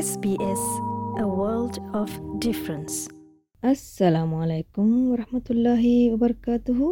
SBS, 0.00 0.62
a 1.18 1.26
world 1.30 1.76
of 1.92 2.10
difference. 2.38 2.94
আসসালামু 3.62 4.34
আলাইকুম 4.44 4.88
রহমতুল্লাহি 5.20 5.94
ওবরকাতুহু 6.14 6.86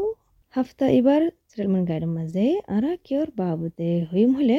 হাফতা 0.54 0.86
এবার 0.98 1.22
সেটেলমেন্ট 1.48 1.84
গাইডের 1.90 2.12
মাঝে 2.16 2.44
আরা 2.76 2.92
কিয়র 3.06 3.28
বাবুতে 3.38 3.88
হইম 4.10 4.30
হলে 4.38 4.58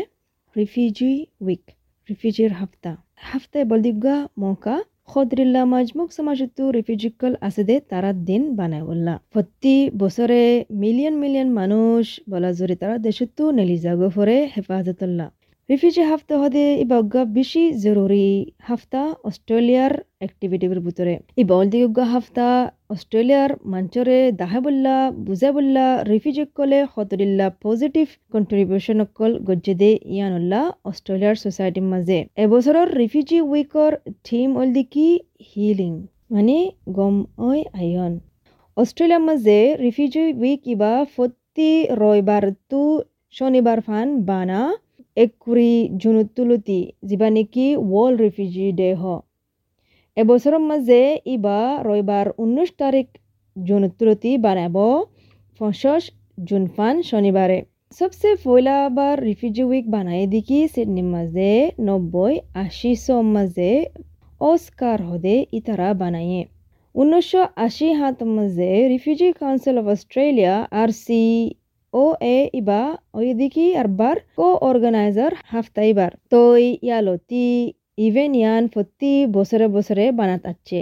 রিফিউজি 0.55 1.11
উইক 1.45 1.63
রিফিউজির 2.09 2.51
হাফতা 2.59 2.91
হাফতায় 3.29 3.65
বলদিগা 3.71 4.15
মৌকা 4.41 4.75
খদরিল্লা 5.11 5.61
মাজমুক 5.73 6.09
সমাজতু 6.17 6.63
রিফিউজিকল 6.77 7.33
আসে 7.47 7.63
তারা 7.91 8.09
দিন 8.29 8.43
বানায় 8.59 8.85
বললা 8.89 9.13
প্রতি 9.33 9.75
বছরে 10.01 10.41
মিলিয়ন 10.83 11.15
মিলিয়ন 11.23 11.49
মানুষ 11.59 12.03
বলা 12.31 12.49
জোরে 12.57 12.75
তারা 12.81 12.95
দেশতো 13.07 13.43
নেলিজাগো 13.57 14.07
ফরে 14.15 14.37
হেফাজতুল্লাহ 14.53 15.29
রিফিউজি 15.69 16.03
হাফতা 16.11 16.35
হদে 16.41 16.65
ইবাগ্গা 16.85 17.21
বেশি 17.37 17.63
জরুরি। 17.85 18.27
হাফতা 18.67 19.01
অস্ট্রেলিয়ার 19.29 19.93
অ্যাক্টিভিটির 20.21 20.79
ভিতরে। 20.85 21.13
ই 21.41 21.43
বলদিগা 21.51 22.05
হাফতা 22.13 22.47
অস্ট্রেলিয়ার 22.93 23.51
মঞ্চরে 23.71 24.19
দাহে 24.39 24.59
বললা 24.65 24.95
বুঝে 25.27 25.49
বললা 25.57 25.85
রিফিউজি 26.11 26.43
কলে 26.57 26.79
খতরিল্লা 26.93 27.47
পজিটিভ 27.65 28.07
কন্ট্রিবিউশন 28.33 28.97
অকল 29.05 29.31
গজ্জেদে 29.47 29.91
ইয়ানুল্লাহ 30.15 30.63
অস্ট্রেলিয়ার 30.89 31.37
সোসাইটির 31.43 31.87
মাঝে। 31.93 32.19
এবছৰৰ 32.43 32.87
রিফিউজি 33.01 33.37
উইকৰ 33.51 33.91
থিম 34.27 34.49
হল 34.59 34.75
কি? 34.93 35.09
হিলিং 35.49 35.93
মানে 36.33 36.57
গম 36.97 37.15
ঐ 37.47 37.51
আয়ন 37.81 38.13
অস্ট্রেলিয়ার 38.77 39.23
মাঝে 39.29 39.57
রিফিউজি 39.85 40.23
উইক 40.41 40.61
ইবা 40.73 40.93
ফতি 41.13 41.71
রবিবারতো 42.01 42.81
শনিবার 43.35 43.79
ফান 43.85 44.07
বানা 44.29 44.61
একুৰি 45.17 45.69
জুনত 46.01 46.27
তুলতি 46.35 46.79
যিবা 47.07 47.29
নেকি 47.31 47.67
ৱৰ্ল্ড 47.69 48.17
ৰিফিউজি 48.21 48.67
ডে 48.75 48.89
হ 48.95 49.13
এবছৰৰ 50.17 50.57
মাজে 50.63 50.99
ইবা 51.31 51.55
ৰবিবাৰ 51.85 52.29
ঊনৈছ 52.39 52.69
তাৰিখ 52.77 53.07
জুনত 53.55 53.91
তুলতি 53.97 54.31
বানাব 54.43 54.77
পঞ্চাছ 55.59 56.03
জুন 56.43 56.67
ফান 56.73 57.01
শনিবাৰে 57.05 57.57
সবচে 57.97 58.35
পয়লাবার 58.39 59.15
রিফিউজি 59.23 59.63
উইক 59.63 59.85
বানাই 59.89 60.23
দেখি 60.29 60.59
সিডনির 60.69 61.09
মাঝে 61.11 61.51
নব্বই 61.85 62.33
আশি 62.61 62.91
সম 62.99 63.25
মাঝে 63.33 63.71
অস্কার 64.41 64.97
হদে 65.03 65.35
ইতারা 65.53 65.89
বানাইয়ে 65.95 66.41
উনিশশো 66.95 67.41
আশি 67.59 67.87
হাত 67.95 68.19
মাঝে 68.31 68.69
refugee 68.89 69.27
council 69.39 69.75
of 69.81 69.85
Australia 69.93 70.55
R 70.79 70.89
C 70.99 71.21
O 71.93 72.03
A 72.29 72.37
ইবা 72.59 72.81
ওইদিকে 73.13 73.65
আরবার 73.81 74.15
কো 74.37 74.47
অর্গানাইজার 74.69 75.31
হাফতা 75.51 75.81
ইবার 75.91 76.11
তো 76.31 76.41
ইভেন 78.07 78.31
ইয়ান 78.35 78.63
প্রতি 78.73 79.13
বছরে 79.35 79.65
বছরে 79.75 80.05
বানাত 80.19 80.43
আছে 80.51 80.79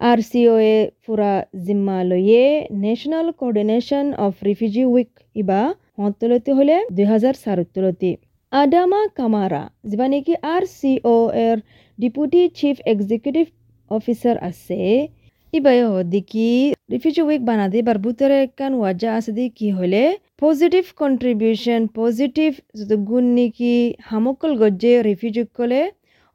আর 0.00 0.18
সিও 0.28 0.54
এ 0.66 0.76
পুরা 1.02 1.32
জিম্মা 1.64 1.98
লইয়ে 2.04 2.44
national 2.76 3.26
coordination 3.38 4.06
of 4.18 4.32
refugee 4.48 4.82
week 4.86 5.10
ইবা 5.36 5.60
হতলতি 5.96 6.50
হলে 6.58 6.76
দুই 6.96 7.06
হাজার 7.12 7.34
সারতলতি 7.42 8.10
আডামা 8.52 9.02
কামারা 9.16 9.62
যা 9.90 10.06
নাকি 10.08 10.34
আর 10.52 10.62
সিও 10.76 11.16
এর 11.46 11.58
ডিপুটি 11.98 12.40
চিফ 12.58 12.76
এক্সিকিউটিভ 12.84 13.46
অফিসার 13.90 14.36
আছে 14.48 14.80
ইবাই 15.52 15.78
হদিকি 15.86 16.48
রিফিউজি 16.92 17.22
উইক 17.28 17.42
বানাদি 17.48 17.78
বার 17.86 17.98
বুতরে 18.04 18.38
কান 18.58 18.72
ওয়াজা 18.76 19.10
আছে 19.18 19.30
দি 19.36 19.44
কি 19.58 19.68
হলে 19.78 20.02
ಪೊಸಿಟಿವ್ 20.38 20.88
ಕಾಂಟ್ರಿಬ್ಯೂಷನ್ 21.02 21.86
ಪೊಸಿಟಿವ್ 22.00 22.56
ಗುನ್ನಿಕಿ 23.12 23.76
ಹಾಮಕ್ಕಲ್ 24.10 24.56
ಗೊಜ್ಜೆ 24.64 24.92
ರಿಫ್ಯೂಜಿಕ್ಕಲೆ 25.10 25.80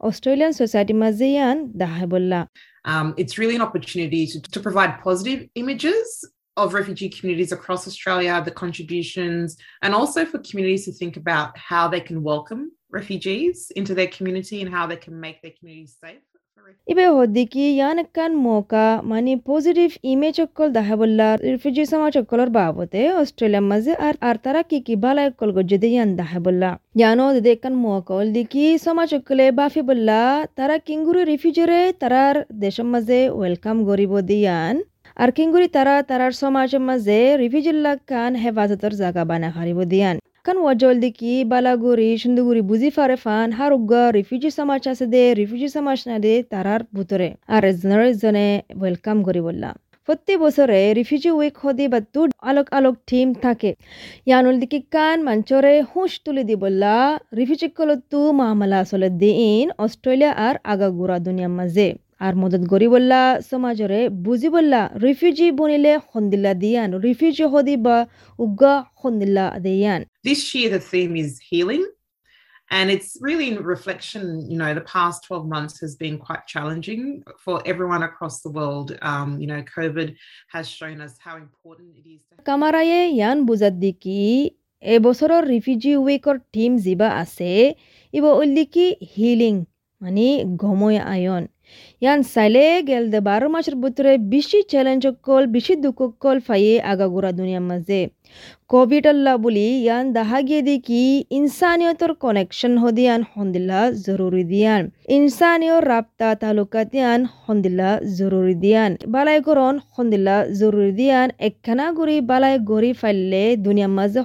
Australian 0.02 0.54
society 0.54 0.94
mazian 0.94 1.72
dahabulla. 1.74 2.48
Um, 2.86 3.14
it's 3.18 3.38
really 3.38 3.56
an 3.56 3.62
opportunity 3.62 4.28
to, 4.28 4.42
to, 4.42 4.60
provide 4.60 5.00
positive 5.00 5.48
images 5.56 6.26
of 6.58 6.74
refugee 6.74 7.10
communities 7.10 7.52
across 7.54 7.88
Australia, 7.88 8.42
the 8.44 8.52
contributions, 8.52 9.56
and 9.82 9.96
also 9.96 10.26
for 10.26 10.40
communities 10.40 10.84
to 10.86 10.92
think 10.92 11.16
about 11.16 11.58
how 11.58 11.88
they 11.88 12.02
can 12.02 12.22
welcome 12.22 12.72
refugees 12.92 13.72
into 13.78 13.96
their 13.96 14.08
community 14.08 14.62
and 14.62 14.70
how 14.70 14.86
they 14.86 14.98
can 14.98 15.20
make 15.20 15.42
their 15.42 15.54
communities 15.58 15.96
safe. 16.04 16.22
ইবে 16.88 17.06
হদ্দিকি 17.18 17.64
ইয়ান 17.78 17.98
কান 18.16 18.32
মৌকা 18.46 18.86
মানে 19.12 19.34
positive 19.50 19.90
image 20.12 20.38
অকল 20.46 20.68
দেখা 20.78 20.96
বললা 21.02 21.28
refugee 21.46 21.84
সমাজ 21.92 22.14
অকলর 22.22 22.50
বাবতে 22.58 23.02
অস্ট্রেলিয়ার 23.22 23.66
মাঝে 23.72 23.94
আর 24.08 24.16
আর 24.30 24.36
তারা 24.46 24.62
কি 24.70 24.78
কি 24.88 24.94
বালা 25.04 25.24
অকল 25.32 25.50
গজ্জে 25.58 25.78
ইয়ান 25.94 26.10
দেখা 26.20 26.40
বললা। 26.46 26.70
ইয়ানো 27.00 27.26
দে 27.46 27.54
কান 27.64 27.74
মৌকা 27.84 28.12
হল 28.18 28.28
দিকি 28.38 28.64
সমাজ 28.86 29.10
অকলে 29.18 29.46
বাফি 29.60 29.82
বললা, 29.90 30.20
তারা 30.58 30.76
কিঙ্গুরি 30.88 31.22
রিফিউজিরে 31.32 31.82
তারার 32.02 32.36
দেশের 32.64 32.88
মাঝে 32.94 33.20
ওয়েলকাম 33.38 33.78
গরিব 33.90 34.14
দিয়ান 34.30 34.76
আর 35.18 35.30
কিঙ্গুরি 35.38 35.68
তারা 35.68 35.96
তারার 36.10 36.34
সমাজের 36.42 36.82
মাঝে 36.90 37.20
রিফিউজিল্লা 37.42 37.94
কান 38.10 38.32
হেফাজতর 38.36 38.94
জায়গা 39.02 39.24
বানা 39.30 39.50
হারিব 39.56 39.80
দিয়ান 39.94 40.16
kan 40.46 40.58
wajol 40.58 41.00
diki 41.00 41.46
balaguri, 41.46 42.16
shunduguri, 42.16 42.62
buzi 42.62 42.92
fare 42.92 43.16
fan, 43.18 43.54
harugga, 43.54 44.02
refugee 44.14 44.50
samaj 44.50 44.88
দে 45.14 45.24
রিফিউজি 45.40 45.70
সমাজ 45.70 46.00
না 46.10 46.16
দে 46.20 46.34
তারার 46.52 46.82
ভিতরে 46.96 47.28
আর 47.48 47.64
এজনের 47.70 48.12
জনে 48.22 48.48
ওয়েলকাম 48.80 49.18
করি 49.28 49.42
বললাম 49.48 49.74
প্রতি 50.08 50.34
বছরে 50.44 50.80
রিফিউজি 51.00 51.30
উইক 51.40 51.56
হদি 51.64 51.86
বা 51.94 52.00
তু 52.14 52.22
আলোক 52.50 52.68
আলোক 52.78 52.96
টিম 53.10 53.28
থাকে 53.46 53.72
ইয়ানুল 54.30 54.56
দিকে 54.64 54.80
কান 54.96 55.18
মঞ্চরে 55.28 55.76
হুঁশ 55.92 56.14
তুলি 56.26 56.44
দি 56.50 56.56
বললা 56.64 56.94
রিফিউজি 57.40 57.68
কলতু 57.78 58.20
মামলা 58.42 58.78
আসলে 58.84 59.08
দিন 59.24 59.66
অস্ট্রেলিয়া 59.86 60.32
আর 60.48 60.56
আগাগুড়া 60.74 61.18
দুনিয়ার 61.28 61.54
মাঝে 61.60 61.88
আর 62.26 62.34
মদত 62.42 62.64
গরি 62.74 62.88
বললা 62.94 63.20
সমাজরে 63.52 64.00
বুঝি 64.26 64.50
বললা 64.56 64.82
রিফিউজি 65.06 65.48
বনিলে 65.60 65.94
খন্দিল্লা 66.12 66.54
দিয়ান 66.64 66.90
রিফিউজি 67.08 67.46
হদি 67.54 67.76
বা 67.86 67.98
উগা 68.40 68.74
খন্দিল্লা 69.00 69.46
দিয়ান 69.66 70.02
This 70.30 70.42
year, 70.56 70.70
the 70.78 70.84
theme 70.92 71.14
is 71.24 71.32
healing. 71.50 71.84
And 72.72 72.90
it's 72.90 73.12
really 73.28 73.48
in 73.52 73.58
reflection, 73.76 74.24
you 74.52 74.58
know, 74.58 74.72
the 74.74 74.88
past 74.96 75.18
12 75.26 75.48
months 75.48 75.76
has 75.84 75.94
been 75.96 76.18
quite 76.18 76.44
challenging 76.48 77.02
for 77.38 77.56
everyone 77.72 78.04
across 78.10 78.36
the 78.42 78.50
world. 78.50 78.88
Um, 79.02 79.30
you 79.42 79.48
know, 79.52 79.62
COVID 79.78 80.16
has 80.48 80.66
shown 80.70 80.98
us 81.02 81.14
how 81.26 81.36
important 81.46 81.90
it 82.00 82.06
is 82.16 82.22
to 82.28 82.34
কামারায়ে 82.50 83.00
ইয়ান 83.18 83.38
বুজাত 83.50 83.76
দিকি 83.84 84.20
এবছৰৰ 84.84 85.44
refugee 85.54 85.94
উইকৰ 86.06 86.36
team 86.56 86.72
যিবা 86.86 87.10
আছে 87.24 87.52
ইব 88.14 88.26
উল্লিকি 88.42 88.88
healing 89.14 89.56
মানে 90.02 90.28
ঘময় 90.64 91.00
ion 91.16 91.44
ইয়ান 92.04 92.20
চাইলে 92.34 92.64
গেল 92.90 93.04
দে 93.14 93.20
বারো 93.30 93.48
মাসের 93.54 93.76
ভিতরে 93.84 94.12
বেশি 94.34 94.60
চ্যালেঞ্জ 94.72 95.04
কল, 95.28 95.44
বেশি 95.56 95.74
দুঃখ 95.84 96.00
কল 96.24 96.38
ফাইয়ে 96.48 96.74
আগাগোড়া 96.92 97.32
দুনিয়ার 97.40 97.66
মাঝে। 97.70 98.02
কোভিড 98.74 99.06
আল্লাহ 99.14 99.36
বলি, 99.46 99.68
ইয়ান 99.86 100.06
দাহা 100.18 100.40
গিয়ে 100.48 100.62
দেখি 100.72 101.04
ইনসানিয়তর 101.40 102.12
কানেকশন 102.24 102.74
হদিয়ান 102.84 103.22
হন্দিল্লা 103.34 103.82
জরুরি 104.06 104.44
দিয়ান। 104.54 104.82
ইনসানিয় 105.18 105.78
রাপ্তা 105.92 106.30
তালুকাত 106.42 106.90
ইয়ান 106.98 107.20
হন্দিল্লা 107.46 107.90
জরুরি 108.18 108.56
দিয়ান। 108.64 108.92
বালাই 109.14 109.40
করন 109.48 109.76
হন্দিল্লা 109.96 110.38
জরুরি 110.60 110.94
দিয়ান। 111.00 111.28
একখানা 111.48 111.86
গুড়ি 111.98 112.18
বালাই 112.30 112.56
গড়ি 112.72 112.92
ফাইলে 113.02 113.44
দুনিয়ার 113.66 113.92
মাঝে 113.98 114.22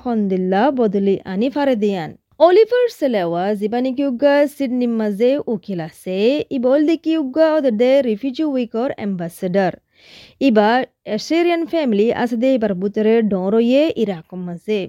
অলিভার 2.41 2.87
সেলেওয়া 2.99 3.44
যিবা 3.60 3.78
নেকি 3.84 4.03
উগা 4.10 4.34
সিডনির 4.49 4.94
মাঝে 5.00 5.31
উকিল 5.47 5.81
আছে 5.88 6.16
ইবল 6.50 6.81
দেখি 6.91 7.12
উগা 7.22 7.47
ওদের 7.56 7.75
দে 7.76 7.91
রিফিউজি 8.03 8.44
উইকর 8.49 8.91
এম্বাসেডার 8.99 9.72
ইবা 10.41 10.71
এসেরিয়ান 11.16 11.62
ফ্যামিলি 11.72 12.06
আছে 12.22 12.37
দে 12.43 12.48
এবার 12.56 12.72
বুতরে 12.81 13.15
ডরইয়ে 13.32 13.82
ইরাকম 14.03 14.41
মাঝে 14.48 14.81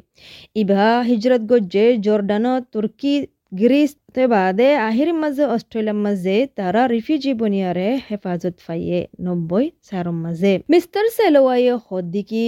ইবা 0.56 0.86
হিজরত 1.10 1.42
গজ্জে 1.52 1.86
জর্ডান 2.06 2.46
তুর্কি 2.74 3.14
গ্রিস 3.54 3.92
তে 4.16 4.24
বাদে 4.34 4.70
আহির 4.88 5.12
মাঝে 5.22 5.44
অস্ট্রেলিয়ার 5.48 6.00
মাঝে 6.06 6.36
তারা 6.58 6.82
রিফিউজি 6.88 7.32
বনিয়ারে 7.40 7.90
হেফাজত 8.08 8.56
ফাইয়ে 8.66 9.00
নব্বই 9.26 9.66
সারম 9.88 10.18
মাঝে 10.26 10.52
মিস্টার 10.74 11.04
সেলোয়াইয়ে 11.18 11.74
হদ্দিকি 11.88 12.46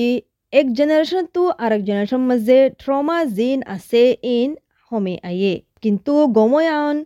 এক 0.54 0.68
জেনারেশন 0.74 1.24
তো 1.36 1.44
আরেক 1.58 1.82
জেনারেশন 1.84 2.22
মাঝে 2.30 2.58
ট্রমা 2.82 3.18
জিন 3.38 3.60
আছে 3.76 4.04
ইন 4.34 4.50
হমে 4.91 5.15
আয়ে 5.31 5.55
কিন্তু 5.83 6.13
গময়ায়ন 6.39 6.97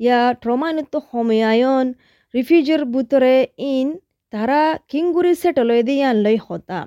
ইয়া 0.00 0.20
ট্রমানিত 0.42 0.92
হময়ায়ন 1.10 1.86
রিফিউজির 2.34 2.82
ভিতরে 2.94 3.34
ইন 3.74 3.88
তারা 4.32 4.60
কিংগুরি 4.90 5.32
সেটলয় 5.42 5.82
দিয়ান 5.88 6.16
লই 6.24 6.36
হতা 6.46 6.80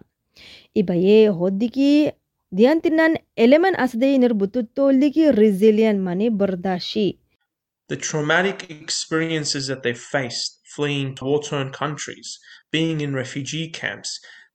ইবাইয়ে 0.75 1.19
হদ্দিকি 1.39 1.91
দিয়ান 2.51 2.77
তিনান 2.83 3.11
এলেমেন্ট 3.45 3.77
আসদে 3.85 4.07
ইনের 4.15 4.33
বুতুত্তো 4.41 4.83
দিকি 5.01 5.23
রিজিলিয়ান 5.41 5.97
মানে 6.07 6.25
বরদাশি 6.39 7.07
The 7.89 7.97
traumatic 8.00 8.57
experiences 8.85 9.63
that 9.67 9.81
they 9.85 9.95
faced 10.13 10.51
fleeing 10.65 11.09
to 11.15 11.23
war 11.25 11.41
torn 11.44 11.67
countries, 11.71 12.27
being 12.71 12.97
in 13.01 13.11
refugee 13.13 13.67
camps, 13.69 14.11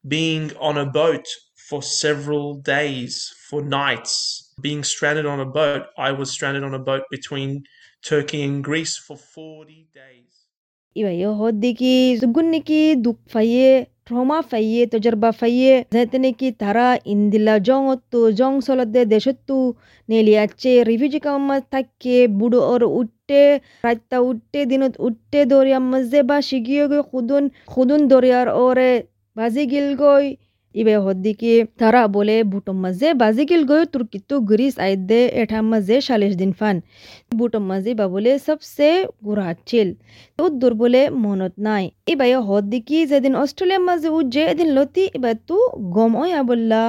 being 0.08 0.44
on 0.68 0.76
a 0.78 0.86
boat 1.00 1.26
for 1.68 1.80
several 1.82 2.46
days, 2.76 3.14
for 3.48 3.60
nights, 3.62 4.14
being 4.63 4.83
stranded 4.83 5.25
on 5.25 5.39
a 5.39 5.45
boat. 5.47 5.83
I 5.99 6.11
was 6.13 6.31
stranded 6.31 6.63
on 6.63 6.73
a 6.73 6.79
boat 6.81 7.03
between 7.11 7.63
Turkey 8.03 8.41
and 8.43 8.63
Greece 8.63 8.95
for 8.97 9.17
40 9.17 9.87
days. 9.93 10.31
Eva 10.95 11.11
होदी 11.37 11.73
की 11.73 11.93
सुगुन्नी 12.17 12.59
की 12.61 12.81
दुख 13.05 13.17
फाइये 13.33 13.69
trauma 14.07 14.39
फाइये 14.49 14.85
तजर्बा 14.85 15.31
फाइये 15.39 15.79
जैतने 15.93 16.31
की 16.33 16.51
तारा 16.61 16.87
इंदिला 17.07 17.57
Jong 17.69 17.87
तो 18.11 18.19
Jong 18.39 18.61
सोलदे 18.61 19.05
देशत्तु 19.13 19.57
রাত্তা 23.83 24.17
উঠতে 24.29 24.59
দিনত 24.71 24.93
উঠতে 25.07 25.39
দরিয়া 25.51 25.79
মজে 25.91 26.21
বা 26.29 26.37
শিগিয়ে 26.49 26.83
গৈ 26.91 27.01
খুদুন 27.11 27.43
খুদুন 27.71 28.01
দরিয়ার 28.11 28.47
ওরে 28.63 28.91
বাজি 29.37 29.63
গিল 29.71 29.87
butom 32.51 32.77
mazze 32.83 33.07
bazigilgoy 33.21 33.83
turkittu 33.93 34.35
gris 34.49 34.75
aidde 34.79 35.19
etam 35.41 35.65
mazze 35.71 35.95
shalish 36.07 36.37
din 36.41 36.53
fan 36.59 36.77
বুটম 37.37 37.63
মাঝি 37.71 37.91
বা 37.99 38.05
বলে, 38.13 38.31
সবসে 38.47 38.89
গুড়াচ্ছিল 39.25 39.87
উদ্দুর 40.45 40.73
বলে, 40.81 41.01
মনত 41.23 41.53
নাই। 41.67 41.85
ইবা 42.11 42.25
হদ 42.47 42.63
দিকি 42.73 42.97
যেদিন 43.11 43.33
অস্ট্রেলিয়ার 43.43 43.83
মাঝে 43.89 44.09
উজ্জে, 44.17 44.43
এদিন 44.53 44.69
লতি 44.77 45.03
ইবা 45.17 45.31
তু 45.47 45.57
গম 45.95 46.11
ওয়া 46.21 46.41
বললা 46.49 46.81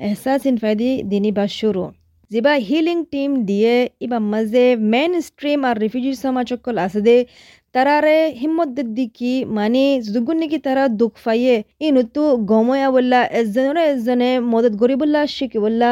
এহসাস 0.00 0.42
ইনফাইদি 0.50 0.90
দিনি 1.10 1.30
বা 1.38 1.44
শুরু। 1.58 1.84
যিবা 2.30 2.54
হিলিং 2.68 2.98
টিম 3.12 3.30
দিয়ে 3.48 3.74
ইবা 4.04 4.18
মাঝে 4.32 4.64
মেন 4.92 5.12
স্ট্রিম 5.28 5.60
আর 5.68 5.76
রিফিউজি 5.84 6.12
সমাজকল 6.24 6.76
আছে 6.86 7.00
দে 7.06 7.16
তারারে 7.74 8.18
হিম্মত 8.40 8.70
দিকি 8.90 9.34
মানে 9.52 9.84
যুগুন 10.06 10.36
নাকি 10.40 10.58
তারা 10.66 10.84
দুঃখ 11.00 11.14
পাইয়ে 11.24 11.54
ইনুতু 11.86 12.22
গময়া 12.50 12.88
বললা 12.96 13.20
এজনের 13.32 13.78
এজনে 13.86 14.30
মদত 14.52 14.74
গরি 14.82 14.94
বললা 15.02 15.20
শিখি 15.34 15.58
বললা 15.58 15.90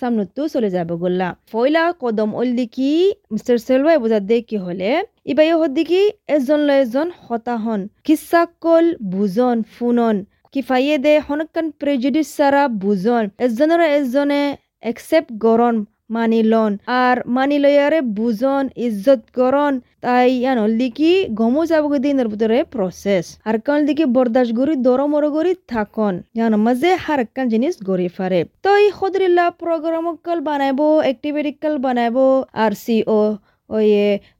সামনুতু 0.00 0.40
চলে 0.54 0.68
যাবে 0.76 0.94
বললা 1.04 1.28
ফয়লা 1.50 1.84
কদম 2.02 2.30
ওল 2.34 2.48
দিকি 2.58 2.90
মিস্টার 3.32 3.54
সেলভাই 3.66 3.96
বোঝার 4.02 4.22
দে 4.30 4.36
কি 4.48 4.56
হলে 4.58 4.90
ইবাই 5.26 5.48
হদ 5.52 5.70
দিকি 5.78 6.02
এজন 6.34 6.60
ল 6.60 6.68
এজন 6.80 7.08
হতাহন 7.20 7.80
কিসা 8.06 8.42
কল 8.62 8.86
বুজন 9.12 9.56
ফুনন 9.74 10.16
কি 10.54 10.60
ফাইয়ে 10.68 10.96
দে 11.04 11.12
হনকান 11.26 11.66
প্রেজুডিস 11.80 12.28
সারা 12.36 12.62
বুজন 12.82 13.24
এজনের 13.44 13.82
এজনে 13.90 14.42
একসেপ্ট 14.82 15.30
গরন 15.44 15.76
মানি 16.16 16.40
লন। 16.52 16.72
আর 17.04 17.16
মানি 17.36 17.56
লয়ারে 17.64 18.00
বুজন, 18.18 18.64
ইজ্জত 18.86 19.22
করন 19.38 19.72
তাই 20.04 20.30
আনো 20.50 20.64
লিকি 20.78 21.12
গমো 21.40 21.62
যাব 21.70 21.84
দিনের 22.04 22.28
ভিতরে 22.32 22.58
প্রসেস 22.74 23.26
আর 23.48 23.56
কান 23.66 23.78
দিকে 23.88 24.04
বরদাস্ত 24.14 24.52
গরি 24.58 24.74
দর 24.86 25.00
মর 25.12 25.24
গরি 25.36 25.52
থাকন। 25.72 26.14
জানো 26.38 26.56
মাঝে 26.66 26.90
হার 27.04 27.20
কান 27.34 27.46
জিনিস 27.52 27.74
গরি 27.88 28.08
ফারে 28.16 28.40
তো 28.64 28.70
এই 28.82 28.88
খদরিল্লা 28.98 29.46
প্রোগ্রাম 29.60 30.06
কাল 30.26 30.38
বানাইবো 30.48 30.86
অ্যাক্টিভিটি 31.06 31.52
কাল 31.62 31.74
বানাইবো 31.86 32.26
আর 32.62 32.72
সি 32.82 32.96
ও 33.16 33.20
ওই 33.76 33.88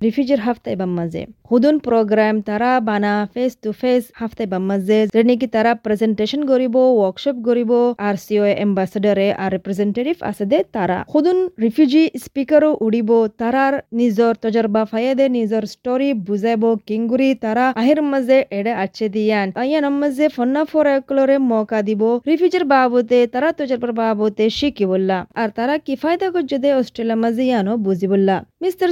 রিফিউজির 0.05 0.41
হাফতায় 0.47 0.77
বা 0.81 0.87
মাঝে। 0.99 1.23
হুদুন 1.51 1.77
প্রোগ্রাম 1.87 2.35
তারা 2.49 2.71
বানা 2.89 3.13
ফেস 3.35 3.53
টু 3.63 3.71
ফেস 3.81 4.03
হাফতায় 4.21 4.49
বা 4.53 4.59
মাঝে। 4.71 4.99
যে 5.15 5.23
নাকি 5.29 5.47
তারা 5.55 5.73
প্রেজেন্টেশন 5.85 6.41
করিব 6.51 6.75
ওয়ার্কশপ 6.99 7.37
করিব 7.47 7.71
আর 8.07 8.15
সিও 8.25 8.45
এম্বাসেডারে 8.65 9.29
আর 9.43 9.51
রিপ্রেজেন্টেটিভ 9.57 10.17
আছে 10.31 10.45
দে 10.51 10.59
তারা। 10.77 10.99
হুদুন 11.13 11.39
রিফিউজি 11.65 12.03
স্পিকারও 12.25 12.71
উড়িব, 12.87 13.11
তারার 13.41 13.75
নিজর 14.01 14.33
তজরবা 14.43 14.83
ফায়াদে 14.91 15.27
নিজর 15.39 15.63
স্টোরি 15.75 16.11
বুঝাইব 16.27 16.63
কিংগুরি 16.89 17.31
তারা 17.45 17.65
আহির 17.81 18.01
মাঝে 18.13 18.39
এড়ে 18.59 18.73
আছে 18.85 19.05
দিয়ান। 19.15 19.47
আইয়ান 19.63 19.87
মাঝে 20.01 20.27
ফন্না 20.37 20.63
ফোরাকলরে 20.71 21.37
মৌকা 21.51 21.81
দিব। 21.89 22.03
রিফিউজির 22.29 22.65
বাবতে, 22.73 23.19
তারা 23.35 23.49
তজরবার 23.59 23.93
বাবতে 24.01 24.45
শিখি 24.59 24.85
বললা 24.93 25.19
আর 25.41 25.49
তারা 25.59 25.75
কি 25.87 25.95
ফায়দা 26.03 26.29
করছে 26.35 26.57
দে, 26.63 26.71
অস্ট্রেলিয়া 26.81 27.19
মাঝে 27.25 27.43
ইয়ানো 27.49 27.73
বুঝি 27.87 28.07
বললা 28.13 28.37
mister 28.63 28.91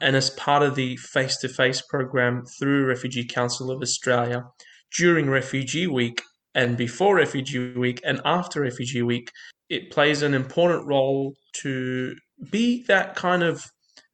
And 0.00 0.16
as 0.16 0.30
part 0.30 0.62
of 0.62 0.74
the 0.74 0.96
face-to-face 0.96 1.82
program 1.82 2.44
through 2.58 2.86
Refugee 2.86 3.24
Council 3.24 3.70
of 3.70 3.82
Australia, 3.82 4.44
during 4.96 5.28
Refugee 5.30 5.86
Week 5.86 6.22
and 6.54 6.76
before 6.76 7.16
Refugee 7.16 7.72
Week 7.74 8.00
and 8.04 8.20
after 8.24 8.60
Refugee 8.60 9.02
Week, 9.02 9.30
it 9.68 9.90
plays 9.90 10.22
an 10.22 10.34
important 10.34 10.86
role 10.86 11.34
to 11.62 12.14
be 12.50 12.84
that 12.84 13.16
kind 13.16 13.42
of 13.42 13.64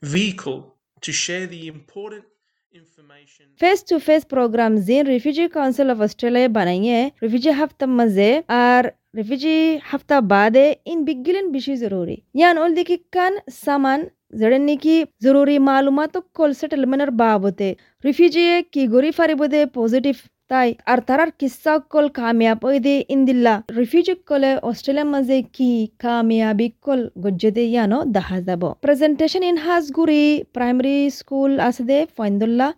vehicle 0.02 0.76
to 1.02 1.12
share 1.12 1.46
the 1.46 1.66
important 1.66 2.24
information. 2.72 3.46
face 3.56 3.82
to 3.82 4.00
face 4.00 4.24
programs 4.24 4.88
in 4.88 5.06
refugee 5.06 5.48
council 5.48 5.90
of 5.90 6.00
australia 6.00 6.48
bananye 6.48 7.12
refugee 7.20 7.52
hafta 7.52 7.86
maze 7.86 8.42
ar 8.48 8.94
refugee 9.14 9.56
হাফতা 9.88 10.16
বাদে 10.32 10.66
ইন 10.86 10.98
বিগিলেন 11.06 11.46
বেশি 11.54 11.74
জরুরি 11.82 12.16
ইয়ান 12.34 12.56
ওল 12.58 12.72
দিকে 12.78 12.96
কান 13.14 13.32
সামান 13.62 14.00
যেড়েন 14.38 14.62
নাকি 14.68 14.94
জরুরি 15.24 15.56
মালুমাত 15.68 16.14
কল 16.36 16.50
সেটেলমেন্টের 16.60 17.12
বাবতে 17.20 17.68
রিফিউজিয়ে 18.04 18.54
কি 18.72 18.82
গরি 18.94 19.10
ফারিব 19.18 19.40
দে 19.46 19.60
পজিটিভ 19.78 20.16
তাই 20.50 20.68
আর 20.86 20.98
তারার 21.08 21.30
কিসা 21.40 21.74
কল 21.92 22.06
কামিয়াব 22.18 22.58
ওই 22.68 22.76
দে 22.86 22.94
ইন্দিল্লা 23.14 23.54
রিফিউজি 23.78 24.14
কলে 24.28 24.50
অস্ট্রেলিয়ার 24.62 25.08
মাঝে 25.14 25.38
কি 25.56 25.70
কামিয়াবি 26.02 26.68
কল 26.84 27.00
গজ্জে 27.24 27.64
ইয়ানো 27.66 27.98
দেখা 28.16 28.38
যাব 28.48 28.62
প্রেজেন্টেশন 28.84 29.42
ইন 29.50 29.56
হাজগুড়ি 29.66 30.22
প্রাইমারি 30.54 30.96
স্কুল 31.18 31.52
আছে 31.60 31.82
দে 31.90 31.98
ফয়ন্দুল্লাহ 32.16 32.70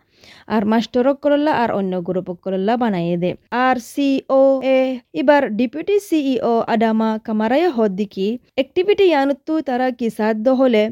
আর 0.54 0.62
মাস্টরক 0.72 1.16
করল্লা 1.24 1.52
আর 1.62 1.70
অন্য 1.78 1.92
গ্রুপক 2.08 2.36
করল্লা 2.44 2.74
বানাইয়ে 2.82 3.16
দে 3.22 3.30
আর 3.64 3.76
সিও 3.92 4.42
এ 4.74 4.78
এবার 5.20 5.42
ডিপুটি 5.58 5.96
সিইও 6.08 6.54
আডামা 6.74 7.10
কামারায় 7.26 7.68
হদ্দিকি 7.76 8.28
অ্যাক্টিভিটি 8.58 9.04
ইয়ানুত্তু 9.12 9.54
তারা 9.68 9.86
কি 9.98 10.06
সাধ্য 10.18 10.46
হলে 10.60 10.82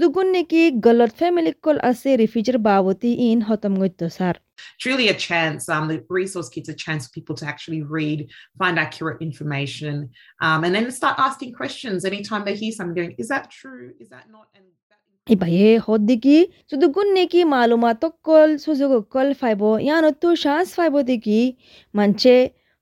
যুগুন 0.00 0.26
নাকি 0.36 0.60
গলত 0.86 1.12
ফ্যামিলি 1.20 1.52
কল 1.64 1.76
আছে 1.90 2.10
রিফিউজির 2.22 2.58
বাবতি 2.68 3.10
ইন 3.28 3.38
হতম 3.48 3.72
গত্য 3.82 4.02
sir 4.18 4.36
It's 4.76 4.86
really 4.86 5.08
a 5.08 5.14
chance. 5.28 5.68
Um, 5.68 5.88
the 5.88 5.98
resource 6.20 6.48
kit's 6.48 6.68
a 6.68 6.74
chance 6.74 7.02
for 7.06 7.12
people 7.12 7.34
to 7.36 7.44
actually 7.46 7.82
read, 7.82 8.18
find 8.58 8.78
accurate 8.78 9.20
information, 9.20 10.10
um, 10.40 10.64
and 10.64 10.74
then 10.74 10.90
start 10.90 11.16
asking 11.18 11.50
questions 11.54 12.04
anytime 12.04 12.44
they 12.44 12.56
hear 12.62 12.72
something. 12.72 12.94
Going, 12.94 13.14
is 13.18 13.28
that 13.28 13.50
true? 13.50 13.92
Is 14.02 14.08
that 14.10 14.26
not? 14.30 14.46
And 14.56 14.64
that 15.26 15.34
ইবায়ে 15.34 15.68
হদ্দিকি 15.86 16.36
যুগুন 16.72 17.08
নাকি 17.16 17.40
মালুমাত 17.44 18.02
কল 18.24 18.50
সুযোগ 18.58 18.92
কল 19.14 19.28
ফাইব 19.40 19.62
ইয়ানত্তু 19.78 20.28
শান্স 20.44 20.68
ফাইব 20.76 20.94
দিকি 21.02 21.40
মানছে 21.94 22.34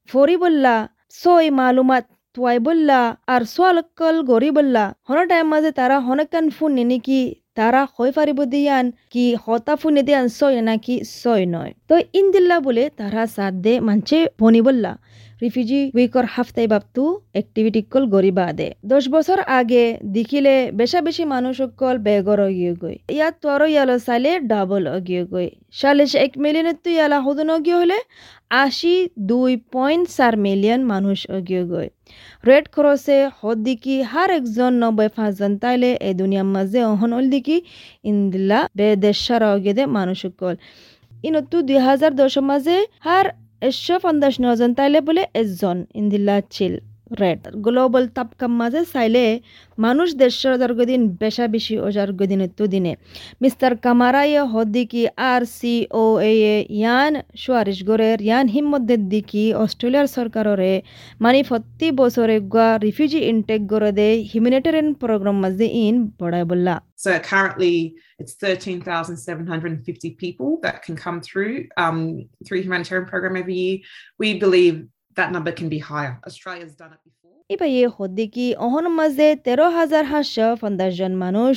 ফরিবল্লা 0.09 0.77
সই 1.13 1.47
মালুমাত 1.51 2.05
তুয়াইবল্লা 2.37 3.01
আর 3.29 3.43
সোয়ালকল 3.45 4.17
গরিবল্লা 4.23 4.85
হন 5.09 5.19
টাইম 5.29 5.47
মাঝে 5.53 5.71
তারা 5.81 5.97
হনকান 6.07 6.47
ফুন 6.57 6.73
নিকি 6.83 7.23
তারা 7.55 7.81
হই 7.95 8.11
পারিব 8.11 8.39
দিয়ান 8.45 8.87
কি 9.13 9.25
হতা 9.45 9.75
ফুন 9.81 9.97
দিয়ান 10.01 10.25
সয় 10.39 10.57
নাকি 10.61 10.95
সয় 11.21 11.45
নয় 11.55 11.73
তো 11.89 11.95
ইন্দিল্লা 12.13 12.57
বলে 12.67 12.85
তারা 12.99 13.23
সাথ 13.37 13.55
দে 13.65 13.75
মানছে 13.81 14.19
বনিবল্লা 14.39 14.93
রিফিউজি 15.43 15.81
উইকর 15.97 16.27
হাফতাই 16.35 16.67
বাপতু 16.67 17.03
গরিবা 18.13 18.47
দে 18.53 18.69
দশ 18.85 19.05
বছর 19.09 19.39
আগে 19.53 19.85
দেখিলে 20.13 20.55
বেশা 20.73 21.01
বেশি 21.01 21.25
মানুষ 21.27 21.57
কল 21.81 21.97
বেগর 21.99 22.39
অগিয়ে 22.41 22.73
গই 22.83 22.97
ইয়াত 23.11 23.35
তোর 23.43 23.61
ইয়ালো 23.67 23.97
চাইলে 24.07 24.31
ডাবল 24.45 24.83
অগিয়ে 24.97 25.23
গই 25.33 25.49
চাল্লিশ 25.75 26.13
এক 26.17 26.33
মিলিয়নের 26.39 26.79
তো 26.83 26.89
ইয়ালা 26.91 27.19
হদন 27.21 27.49
অগিয়ে 27.51 27.79
হলে 27.81 27.99
আশি 28.63 28.95
দুই 29.31 29.53
পয়েন্ট 29.73 30.07
চার 30.17 30.35
মিলিয়ন 30.39 30.81
মানুষ 30.85 31.19
অগিয়ে 31.37 31.63
গই 31.65 31.89
রেড 32.45 32.65
ক্রসে 32.75 33.19
হদ্দিকি 33.39 33.97
হার 34.03 34.31
একজন 34.31 34.73
নব্বই 34.83 35.09
পাঁচজন 35.17 35.53
তাইলে 35.63 35.91
এই 36.01 36.15
দুনিয়ার 36.15 36.49
মাঝে 36.55 36.81
অহন 36.85 37.11
হল 37.17 37.27
দিকি 37.35 37.57
অগিয়ে 39.49 39.75
দে 39.75 39.85
মানুষ 39.93 40.21
কল 40.41 40.57
ইনতু 41.25 41.57
দুই 41.63 41.79
হাজার 41.89 42.13
দশের 42.15 42.45
মাঝে 42.51 42.77
হার 43.01 43.27
একশো 43.63 43.95
পঞ্চাশ 43.99 44.35
নজন 44.41 44.71
তাইলে 44.75 44.99
বলে 45.01 45.23
এজন 45.35 45.77
ইন্দিল্লা 45.95 46.37
ছিল 46.51 46.73
রেড 47.23 47.41
গ্লোবাল 47.65 48.05
তাপকাম 48.17 48.53
মাঝে 48.61 48.83
চাইলে 48.93 49.25
মানুষ 49.79 50.09
দেড়শো 50.21 50.49
হাজার 50.55 50.71
দিন 50.91 51.03
বেশা 51.23 51.45
বেশি 51.55 51.75
হাজার 51.87 52.09
দিন। 52.31 52.41
তো 52.59 52.65
দিনে 52.67 52.93
মিস্টার 53.43 53.73
কামারাই 53.85 54.33
হদ্দিকি 54.55 55.03
আর 55.31 55.43
সি 55.59 55.75
ও 56.03 56.05
এ 56.31 56.33
ইয়ান 56.79 57.13
সুয়ারিশ 57.43 57.79
গড়ের 57.89 58.19
ইয়ান 58.29 58.47
হিম্মদের 58.55 59.03
দিকি 59.13 59.45
অস্ট্রেলিয়ার 59.65 60.09
সরকাররে 60.17 60.73
মানে 61.25 61.39
প্রতি 61.51 61.89
বছরে 62.01 62.37
গুয়া 62.53 62.69
রিফিউজি 62.87 63.21
ইনটেক 63.33 63.61
গড়ে 63.73 63.91
দে 63.99 64.09
হিউম্যানিটেরিয়ান 64.31 64.89
প্রোগ্রাম 65.03 65.37
মাঝে 65.45 65.67
ইন 65.85 65.97
বড়াই 66.21 66.45
বললা 66.53 66.77
So 67.05 67.19
currently, 67.19 67.77
it's 68.21 68.35
thirteen 68.35 68.81
thousand 68.81 69.17
seven 69.17 69.45
hundred 69.53 69.71
and 69.75 69.85
fifty 69.85 70.11
people 70.25 70.51
that 70.65 70.77
can 70.85 70.95
come 71.05 71.19
through 71.21 71.55
um, 71.77 72.29
through 72.45 72.61
humanitarian 72.67 73.07
program 73.13 73.35
every 73.43 73.57
year. 73.63 73.79
We 74.23 74.29
believe 74.39 74.77
that 75.17 75.29
number 75.35 75.53
can 75.53 75.69
be 75.69 75.81
higher. 75.91 76.15
Australia's 76.29 76.75
done 76.81 76.93
it 76.97 77.03
before. 77.09 77.31
ইবাইয়ে 77.51 77.85
হদ্দিকি 77.97 78.47
অহন 78.67 78.87
মাঝে 78.99 79.29
তেরো 79.47 79.67
হাজার 79.79 80.05
সাতশো 80.11 80.47
পঞ্চাশ 80.63 80.99
মানুষ 81.25 81.55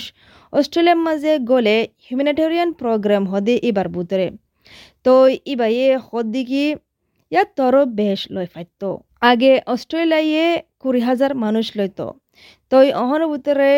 অস্ট্রেলিয়ার 0.53 0.99
মাঝে 1.07 1.31
গলে 1.51 1.77
humanitarian 2.05 2.69
programme 2.81 3.23
হদে 3.31 3.55
এবার 3.69 3.87
বুতরে 3.95 4.27
তো 5.05 5.13
ইবাইয়ে 5.53 5.89
হদ্দিকি 6.09 6.65
ইয়াত 7.31 7.49
তর 7.57 7.75
বেশ 7.99 8.19
লয় 8.33 8.49
ফাইত 8.53 8.81
আগে 9.31 9.51
অস্ট্রেলিয়ায় 9.73 10.47
কুড়ি 10.81 11.01
হাজার 11.07 11.31
মানুষ 11.43 11.65
লইত 11.77 11.99
তই 12.71 12.87
অহনুভূতরে 13.03 13.71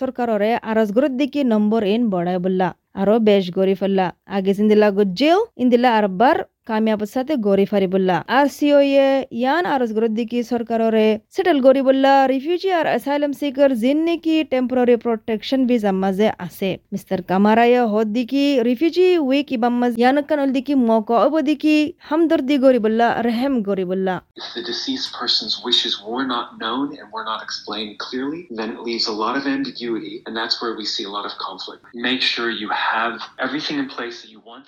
সরকাররে 0.00 0.50
আরজগরের 0.70 1.14
দিকে 1.20 1.40
নম্বর 1.52 1.80
এন 1.94 2.02
বড়াই 2.14 2.38
বললা, 2.44 2.68
আরও 3.00 3.16
বেশ 3.28 3.44
গড়ি 3.56 3.74
ফেললা 3.80 4.06
আগে 4.36 4.52
সিন্দিলা 4.58 4.88
গজ্জেও, 4.98 5.38
ইন্দিলা 5.62 5.88
আরবার 5.98 6.36
কামিয়াবর 6.68 7.08
সাথে 7.14 7.34
গড়ি 7.46 7.66
ফারি 7.72 7.88
বললা 7.94 8.16
আর 8.38 8.46
সিও 8.56 8.80
ইয়ে 8.90 9.08
ইয়ান 9.40 9.64
আরজগরের 9.74 10.12
দিকে 10.18 10.38
সরকাররে 10.52 11.06
সেটেল 11.34 11.58
গড়ি 11.66 11.82
বললা 11.88 12.12
রিফিউজি 12.32 12.70
আর 12.78 12.86
অ্যাসাইলাম 12.92 13.32
সিকার 13.40 13.70
জিন 13.82 13.98
নাকি 14.08 14.34
টেম্পোরারি 14.52 14.96
প্রোটেকশন 15.04 15.60
ভিসা 15.68 15.92
মাঝে 16.02 16.28
আছে 16.46 16.70
মিস্টার 16.92 17.18
কামারায় 17.30 17.78
হদ 17.92 18.08
দিকি 18.16 18.44
রিফিউজি 18.68 19.08
উইক 19.28 19.48
ইবাম্মাজ 19.56 19.92
ইয়ানকান 20.00 20.38
উল 20.44 20.50
দিকি 20.56 20.74
মক 20.88 21.08
অব 21.24 21.34
দিকি 21.48 21.76
হামদর্দি 22.08 22.56
গড়ি 22.64 22.80
বললা 22.86 23.06
রহেম 23.26 23.54
গড়ি 23.68 23.84
বললা 23.92 24.14
If 24.40 24.48
the 24.56 24.64
deceased 24.72 25.08
person's 25.20 25.56
wishes 25.68 25.94
were 26.08 26.26
not 26.34 26.46
known 26.62 26.86
and 26.98 27.06
were 27.14 27.26
not 27.32 27.40
explained 27.46 27.92
clearly, 27.98 28.40
then 28.58 28.68
it 28.74 28.80
leaves 28.88 29.06
a 29.08 29.16
lot 29.24 29.34
of 29.38 29.44
ambiguity, 29.56 30.14
and 30.24 30.32
that's 30.38 30.56
where 30.60 30.74
we 30.80 30.84
see 30.94 31.04
a 31.10 31.12
lot 31.16 31.24
of 31.28 31.32
conflict. 31.48 31.80
Make 32.08 32.22
sure 32.32 32.46
you 32.62 32.68
have 32.92 33.14
everything 33.38 33.76
in 33.82 33.86
place 33.96 34.16
that 34.20 34.30
you 34.34 34.40
want 34.50 34.64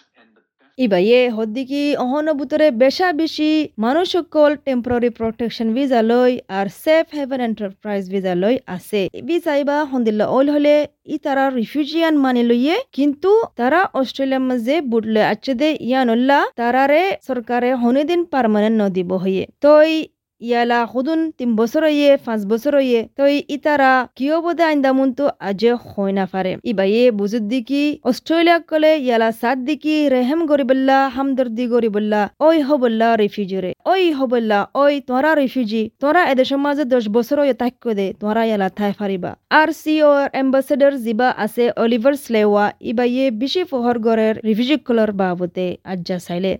and 0.82 0.90
বাইয়ে 0.92 1.20
হদ্দিকি 1.36 1.36
হদ্দিকি 1.36 1.82
অহনবুতরে 2.04 2.66
বেশা 2.82 3.08
বেশি 3.12 3.50
মানুষ 3.84 4.06
সকল 4.16 4.50
temporary 4.66 5.10
protection 5.18 5.68
visa 5.76 6.00
লই 6.10 6.32
আর 6.58 6.66
safe 6.84 7.06
haven 7.18 7.40
enterprise 7.48 8.02
visa 8.12 8.34
লই 8.42 8.56
আছে। 8.76 9.02
Visa 9.28 9.52
ইবা 9.62 9.76
হন্দিল্লা 9.92 10.26
all 10.36 10.46
হলে 10.54 10.74
ই 11.14 11.16
তারা 11.24 11.44
রিফিউজিয়ান 11.58 12.14
মানি 12.24 12.42
লইয়ে 12.50 12.76
কিন্তু 12.96 13.30
তারা 13.60 13.80
অস্ট্রেলিয়ার 14.00 14.44
মাঝে 14.50 14.76
বুটলে 14.90 15.22
আছে 15.32 15.52
দে 15.60 15.68
ইয়ানুল্লাহ 15.88 16.42
তারারে 16.60 17.02
সরকারে 17.28 17.70
হনিদিন 17.82 18.20
পারমানেন্ট 18.32 18.76
নদিব 18.82 19.10
হইয়ে। 19.22 19.44
তই 19.64 19.90
ইয়ালা 20.40 20.78
খুদুন 20.92 21.20
তিন 21.38 21.50
বছর 21.56 21.84
ইয়ে 21.98 22.10
পাঁচ 22.26 22.40
বছর 22.50 22.74
ইয়ে 22.88 23.00
তই 23.18 23.34
ইতারা 23.56 23.92
কিয় 24.18 24.36
বোধে 24.44 24.64
আইন্দামুন 24.70 25.08
তো 25.18 25.24
আজে 25.48 25.72
হয় 25.88 26.12
না 26.18 26.24
পারে 26.32 26.52
ইবাইয়ে 26.72 27.04
বুজুদ 27.10 27.44
দিকি 27.52 27.82
অস্ট্রেলিয়া 28.10 28.58
কলে, 28.70 28.92
ইয়ালা 29.06 29.28
সাত 29.40 29.58
দিকি 29.68 29.94
রেহেম 30.14 30.40
গরিবল্লা 30.50 30.98
হামদর্দি 31.14 31.64
গরিবল্লা 31.74 32.20
ওই 32.46 32.56
হবল্লা 32.68 33.08
রিফিউজিরে 33.16 33.70
ওই 33.92 34.02
হবল্লা 34.18 34.58
ওই 34.74 34.94
তোরা 35.08 35.30
রিফিউজি 35.34 35.82
তোরা 36.02 36.22
এদেশের 36.32 36.60
মাঝে 36.64 36.84
দশ 36.84 37.04
বছর 37.16 37.38
ইয়ে 37.44 37.56
তাক্য 37.62 37.84
দে 37.98 38.06
তোরা 38.20 38.42
ইয়ালা 38.44 38.68
থাই 38.78 38.92
ফারিবা 38.98 39.30
আর 39.60 39.68
সিও 39.80 40.12
এম্বাসেডর 40.42 40.92
জিবা 41.04 41.28
আছে 41.44 41.64
অলিভার 41.82 42.14
স্লেওয়া 42.24 42.64
ইবাইয়ে 42.90 43.24
বেশি 43.40 43.62
ফহর 43.70 43.96
গড়ের 44.06 44.34
রিফিউজি 44.48 44.76
কলর 44.86 45.10
বাবতে 45.12 45.66
আজ্জা 45.92 46.18
চাইলে। 46.26 46.52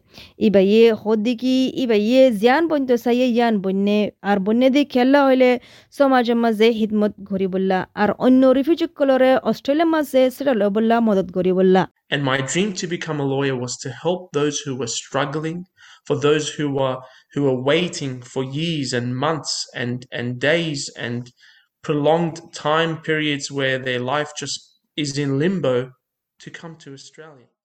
ইবাইয়ে 0.49 0.85
হদিকি 1.03 1.57
ইবাইয়ে 1.85 2.23
জিয়ান 2.41 2.63
বন্ত 2.71 2.89
চাইয়ে 3.05 3.27
ইয়ান 3.37 3.55
বন্যে 3.70 4.00
আর 4.30 4.38
বন্যে 4.46 4.68
দি 4.76 4.82
খেলা 4.94 5.20
হইলে 5.28 5.50
সমাজের 5.98 6.38
মাঝে 6.44 6.68
হিদমত 6.80 7.14
ঘুরি 7.30 7.48
বললা 7.54 7.80
আর 8.02 8.10
অন্য 8.26 8.42
রিফিউজি 8.58 8.88
কলরে 9.00 9.32
অস্ট্রেলিয়ার 9.50 9.90
মাঝে 9.96 10.22
সেটা 10.36 10.54
লয় 10.60 10.72
বললা 10.78 10.96
মদত 11.08 11.28
করি 11.38 11.52
বললা 11.60 11.84
And 12.14 12.22
my 12.34 12.40
dream 12.52 12.70
to 12.82 12.86
become 12.96 13.18
a 13.26 13.28
lawyer 13.36 13.56
was 13.66 13.74
to 13.84 13.90
help 14.04 14.22
those 14.40 14.56
who 14.64 14.74
were 14.82 14.92
struggling, 15.02 15.60
for 16.06 16.16
those 16.16 16.46
who 16.56 16.70
were 16.78 16.98
who 17.34 17.44
were 17.48 17.62
waiting 17.62 18.22
for 18.22 18.44
years 18.44 18.94
and 18.94 19.08
months 19.18 19.54
and 19.74 20.06
and 20.12 20.28
days 20.40 20.82
and 20.98 21.32
prolonged 21.84 22.38
time 22.54 22.92
periods 23.02 23.52
where 23.52 23.78
their 23.78 24.00
life 24.00 24.32
just 24.38 24.58
is 24.96 25.18
in 25.18 25.40
limbo 25.40 25.92
to 26.40 26.50
come 26.52 26.76
to 26.78 26.94
Australia 26.94 27.48
or 27.48 27.50
to 27.50 27.50
go 27.50 27.56
to 27.56 27.59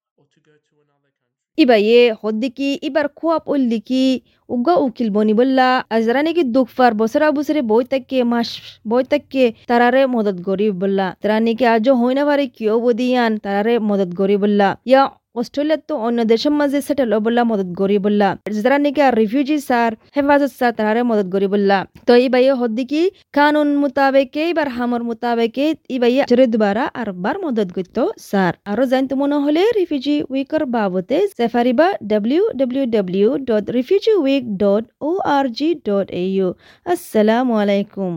Another 1.57 1.79
ইয়ে 1.81 2.01
হদ্দিকি 2.23 2.69
ইবার 2.81 3.07
খুয়াপ 3.15 3.43
উল্লিকি 3.47 4.05
উগা 4.49 4.75
উকিল 4.75 5.09
বনি 5.09 5.33
বললা 5.33 5.67
আজরা 5.89 6.21
নাকি 6.21 6.43
দুঃখার 6.43 6.93
বছরা 6.93 7.27
বছরে 7.31 7.61
বই 7.61 7.83
তাকে 7.85 8.17
মাস 8.23 8.49
বই 8.87 9.03
তাকে 9.03 9.43
তারারে 9.67 10.01
মদত 10.05 10.37
গরি 10.41 10.67
বললা 10.71 11.07
তারা 11.21 11.35
নাকি 11.39 11.65
আজও 11.65 11.93
হই 11.95 12.13
না 12.15 12.23
পারে 12.25 12.45
কিয় 12.47 12.73
বদিয়ান 12.79 13.31
তারারে 13.37 13.73
মদত 13.79 14.11
গরি 14.13 14.35
বললা 14.37 14.67
ইয়া 14.85 15.03
অস্ট্রেলিয়ার 15.39 15.81
তো 15.89 15.93
অন্য 16.07 16.19
দেশের 16.31 16.53
মাঝে 16.59 16.79
সেটেল 16.87 17.11
বললা 17.25 17.41
মদত 17.51 17.69
গরি 17.79 17.97
বললা 18.05 18.29
যারা 18.55 18.77
নাকি 18.85 19.01
আর 19.07 19.13
রিফিউজি 19.21 19.57
স্যার 19.69 19.91
হেফাজত 20.15 20.51
স্যার 20.59 20.71
তারারে 20.77 21.01
মদত 21.09 21.27
গরি 21.33 21.47
বললা 21.53 21.77
তো 22.07 22.11
এই 22.23 22.27
বাইয়ে 22.33 22.53
হদ্দিকি 22.61 23.01
কানুন 23.37 23.69
মোতাবেকে 23.81 24.43
এবার 24.51 24.67
হামর 24.75 25.01
মোতাবেকে, 25.09 25.65
এই 25.93 25.99
বাইয়ে 26.03 26.21
চরে 26.31 26.45
দুবারা 26.53 26.85
আর 26.99 27.07
বার 27.23 27.35
মদত 27.43 27.69
করতো 27.77 28.01
স্যার 28.29 28.53
আরও 28.71 28.83
জানতে 28.91 29.13
মনে 29.21 29.37
হলে 29.45 29.61
রিফিউজি 29.79 30.15
উইকর 30.33 30.63
বাবতে 30.75 31.17
সেফারিবা 31.39 31.87
W 32.11 32.43
W 32.59 32.83
W 32.95 33.29
dot 33.49 33.65
refugee 33.77 34.13
week 34.23 34.43
dot 34.63 34.83
O 35.07 35.09
R 35.35 35.45
G 35.57 35.69
dot 35.87 36.07
A 36.21 36.23
U 36.35 36.47
আসসালামু 36.85 37.53
আলাইকুম 37.63 38.11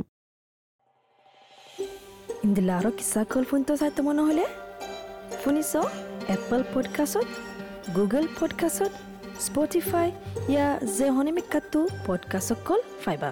ইন্দিলাৰো 2.47 2.91
কিছা 2.99 3.21
কল 3.33 3.45
ফোনটো 3.51 3.73
চাইতে 3.81 4.01
মন 4.07 4.19
হ'লে? 4.29 4.45
শুনিছ? 5.43 5.73
এপল 6.30 6.64
পডকাষ্টত 6.74 7.28
গুগল 7.96 8.28
পডকাষ্টত 8.40 8.92
স্পটিফাই 9.40 10.12
ইয়া 10.50 10.80
যে 10.98 11.08
হনিমিকাটো 11.10 11.88
পডকাষ্টত 12.08 12.58
কল 12.66 12.82
ফাইবা 13.06 13.32